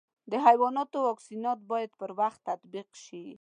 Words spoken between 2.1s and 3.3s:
وخت تطبیق شي.